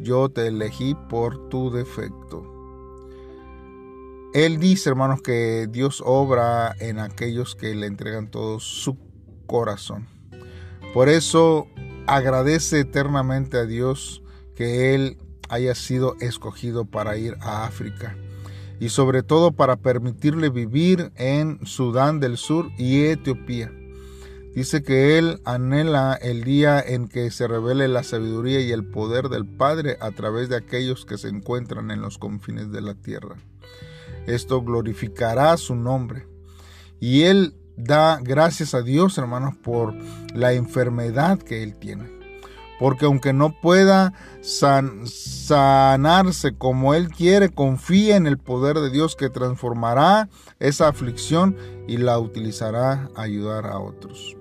yo 0.01 0.31
te 0.31 0.47
elegí 0.47 0.97
por 1.11 1.51
tu 1.51 1.71
defecto. 1.71 2.51
Él 4.33 4.59
dice, 4.59 4.89
hermanos, 4.89 5.21
que 5.21 5.69
Dios 5.71 6.03
obra 6.05 6.75
en 6.81 6.99
aquellos 6.99 7.55
que 7.55 7.75
le 7.75 7.87
entregan 7.87 8.31
todo 8.31 8.59
su 8.59 8.97
corazón. 9.47 10.14
Por 10.95 11.09
eso 11.09 11.67
agradece 12.07 12.79
eternamente 12.79 13.57
a 13.57 13.67
Dios 13.67 14.23
que 14.55 14.95
Él 14.95 15.19
haya 15.49 15.75
sido 15.75 16.15
escogido 16.21 16.85
para 16.85 17.19
ir 17.19 17.37
a 17.41 17.67
África 17.67 18.17
y 18.79 18.91
sobre 18.91 19.25
todo 19.25 19.51
para 19.51 19.75
permitirle 19.75 20.51
vivir 20.51 21.11
en 21.17 21.59
Sudán 21.67 22.21
del 22.21 22.37
Sur 22.37 22.71
y 22.79 23.07
Etiopía. 23.07 23.73
Dice 24.55 24.85
que 24.85 25.19
Él 25.19 25.41
anhela 25.45 26.15
el 26.15 26.45
día 26.45 26.81
en 26.81 27.09
que 27.09 27.29
se 27.33 27.49
revele 27.49 27.89
la 27.89 28.05
sabiduría 28.05 28.61
y 28.61 28.71
el 28.71 28.85
poder 28.85 29.31
del 29.31 29.47
Padre 29.47 29.97
a 30.01 30.13
través 30.13 30.49
de 30.49 30.55
aquellos 30.55 31.05
que 31.05 31.19
se 31.19 31.27
encuentran 31.27 31.91
en 31.91 32.03
los 32.03 32.19
confines 32.19 32.71
de 32.71 32.83
la 32.83 32.95
tierra. 32.95 33.35
Esto 34.29 34.63
glorificará 34.63 35.57
su 35.57 35.75
nombre. 35.75 36.29
Y 37.01 37.23
Él 37.23 37.57
da 37.77 38.19
gracias 38.23 38.75
a 38.75 38.83
Dios, 38.83 39.19
hermanos, 39.19 39.57
por 39.57 39.95
la 40.35 40.53
enfermedad 40.53 41.39
que 41.39 41.63
él 41.63 41.77
tiene. 41.77 42.13
Porque 42.79 43.07
aunque 43.07 43.33
no 43.33 43.61
pueda 43.61 44.13
sanarse 44.43 46.57
como 46.57 46.95
él 46.95 47.09
quiere, 47.09 47.49
confía 47.49 48.17
en 48.17 48.27
el 48.27 48.39
poder 48.39 48.79
de 48.79 48.91
Dios 48.91 49.17
que 49.17 49.31
transformará 49.31 50.29
esa 50.59 50.89
aflicción 50.89 51.57
y 51.87 51.99
la 51.99 52.19
utilizará 52.19 53.09
a 53.15 53.23
ayudar 53.23 53.67
a 53.67 53.79
otros. 53.79 54.37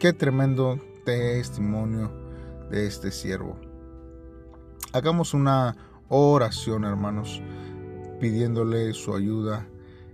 Qué 0.00 0.12
tremendo 0.12 0.80
testimonio 1.04 2.10
de 2.70 2.86
este 2.86 3.12
siervo. 3.12 3.56
Hagamos 4.92 5.34
una 5.34 5.76
oración, 6.08 6.84
hermanos, 6.84 7.40
pidiéndole 8.20 8.92
su 8.94 9.14
ayuda 9.14 9.66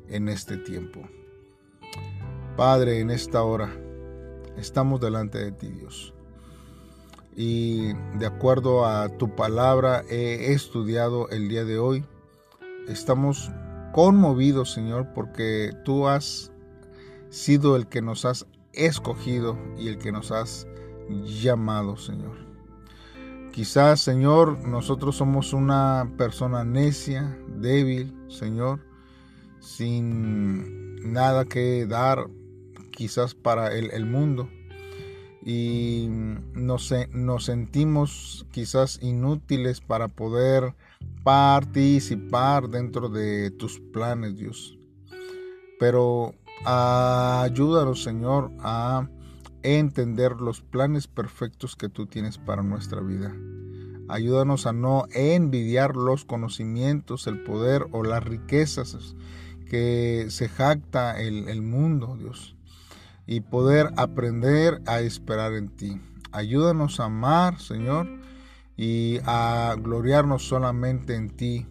en 0.08 0.28
este 0.28 0.56
tiempo. 0.56 1.08
Padre, 2.58 2.98
en 2.98 3.12
esta 3.12 3.44
hora 3.44 3.70
estamos 4.56 5.00
delante 5.00 5.38
de 5.38 5.52
ti, 5.52 5.68
Dios. 5.68 6.12
Y 7.36 7.92
de 8.18 8.26
acuerdo 8.26 8.84
a 8.84 9.08
tu 9.10 9.36
palabra 9.36 10.02
he 10.10 10.52
estudiado 10.52 11.28
el 11.28 11.48
día 11.48 11.64
de 11.64 11.78
hoy. 11.78 12.04
Estamos 12.88 13.52
conmovidos, 13.92 14.72
Señor, 14.72 15.06
porque 15.14 15.70
tú 15.84 16.08
has 16.08 16.50
sido 17.30 17.76
el 17.76 17.86
que 17.86 18.02
nos 18.02 18.24
has 18.24 18.44
escogido 18.72 19.56
y 19.78 19.86
el 19.86 19.98
que 19.98 20.10
nos 20.10 20.32
has 20.32 20.66
llamado, 21.40 21.96
Señor. 21.96 22.38
Quizás, 23.52 24.00
Señor, 24.00 24.66
nosotros 24.66 25.14
somos 25.14 25.52
una 25.52 26.10
persona 26.18 26.64
necia, 26.64 27.38
débil, 27.46 28.16
Señor, 28.28 28.80
sin 29.60 31.12
nada 31.12 31.44
que 31.44 31.86
dar 31.86 32.26
quizás 32.98 33.32
para 33.32 33.72
el, 33.72 34.06
mundo 34.06 34.48
y 35.46 36.08
nos, 36.52 36.92
nos 37.12 37.44
sentimos 37.44 38.44
quizás 38.50 38.98
inútiles 39.00 39.80
para 39.80 40.08
poder 40.08 40.74
participar 41.22 42.68
dentro 42.68 43.08
de 43.08 43.52
tus 43.52 43.78
planes, 43.78 44.36
Dios. 44.36 44.76
Pero 45.78 46.34
ayúdanos, 46.64 48.02
Señor, 48.02 48.50
a 48.58 49.08
entender 49.62 50.32
los 50.40 50.60
planes 50.60 51.06
perfectos 51.06 51.76
que 51.76 51.88
tú 51.88 52.06
tienes 52.06 52.36
para 52.36 52.64
nuestra 52.64 53.00
vida. 53.00 53.32
Ayúdanos 54.08 54.66
a 54.66 54.72
no 54.72 55.04
envidiar 55.12 55.94
los 55.94 56.24
conocimientos, 56.24 57.28
el 57.28 57.44
poder 57.44 57.86
o 57.92 58.02
las 58.02 58.24
riquezas 58.24 59.14
que 59.70 60.26
se 60.30 60.48
jacta 60.48 61.20
el, 61.20 61.48
el 61.48 61.62
mundo, 61.62 62.16
Dios 62.18 62.57
y 63.28 63.42
poder 63.42 63.90
aprender 63.96 64.80
a 64.86 65.00
esperar 65.00 65.52
en 65.52 65.68
ti. 65.68 66.00
Ayúdanos 66.32 66.98
a 66.98 67.04
amar, 67.04 67.60
Señor, 67.60 68.08
y 68.74 69.18
a 69.24 69.76
gloriarnos 69.78 70.48
solamente 70.48 71.14
en 71.14 71.28
ti 71.36 71.66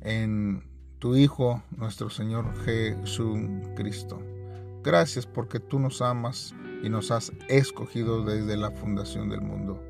en 0.00 0.64
tu 0.98 1.14
Hijo, 1.14 1.62
nuestro 1.76 2.08
Señor 2.08 2.46
Jesucristo. 2.64 4.22
Gracias 4.82 5.26
porque 5.26 5.60
tú 5.60 5.78
nos 5.78 6.00
amas 6.00 6.54
y 6.82 6.88
nos 6.88 7.10
has 7.10 7.30
escogido 7.48 8.24
desde 8.24 8.56
la 8.56 8.70
fundación 8.70 9.28
del 9.28 9.42
mundo. 9.42 9.82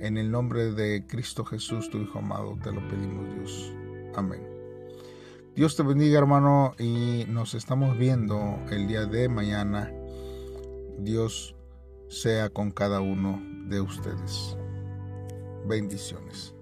En 0.00 0.16
el 0.16 0.30
nombre 0.30 0.72
de 0.72 1.06
Cristo 1.06 1.44
Jesús, 1.44 1.90
tu 1.90 1.98
Hijo 1.98 2.20
amado, 2.20 2.56
te 2.62 2.72
lo 2.72 2.80
pedimos 2.88 3.34
Dios. 3.34 3.72
Amén. 4.14 4.40
Dios 5.54 5.76
te 5.76 5.82
bendiga 5.82 6.18
hermano 6.18 6.74
y 6.78 7.26
nos 7.28 7.54
estamos 7.54 7.98
viendo 7.98 8.58
el 8.70 8.86
día 8.86 9.04
de 9.04 9.28
mañana. 9.28 9.92
Dios 10.98 11.54
sea 12.08 12.48
con 12.48 12.70
cada 12.70 13.00
uno 13.00 13.40
de 13.68 13.80
ustedes. 13.80 14.56
Bendiciones. 15.66 16.55